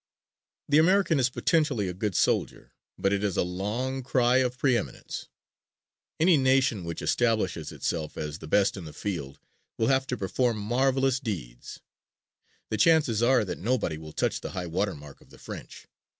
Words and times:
The 0.67 0.79
American 0.79 1.19
is 1.19 1.29
potentially 1.29 1.87
a 1.87 1.93
good 1.93 2.15
soldier, 2.15 2.73
but 2.97 3.13
it 3.13 3.23
is 3.23 3.37
a 3.37 3.43
long 3.43 4.01
cry 4.01 4.37
of 4.37 4.57
preëminence. 4.57 5.27
Any 6.19 6.37
nation 6.37 6.83
which 6.85 7.03
establishes 7.03 7.71
itself 7.71 8.17
as 8.17 8.39
the 8.39 8.47
best 8.47 8.75
in 8.75 8.85
the 8.85 8.93
field 8.93 9.37
will 9.77 9.89
have 9.89 10.07
to 10.07 10.17
perform 10.17 10.57
marvelous 10.57 11.19
deeds. 11.19 11.81
The 12.71 12.77
chances 12.77 13.21
are 13.21 13.45
that 13.45 13.59
nobody 13.59 13.99
will 13.99 14.11
touch 14.11 14.41
the 14.41 14.53
high 14.53 14.65
water 14.65 14.95
mark 14.95 15.21
of 15.21 15.29
the 15.29 15.37
French. 15.37 15.85